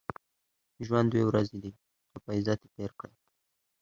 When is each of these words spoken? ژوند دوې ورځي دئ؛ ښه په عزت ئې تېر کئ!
ژوند 0.85 1.07
دوې 1.09 1.23
ورځي 1.27 1.57
دئ؛ 1.63 1.71
ښه 2.09 2.17
په 2.23 2.29
عزت 2.37 2.59
ئې 2.63 2.69
تېر 2.75 2.91
کئ! 2.99 3.13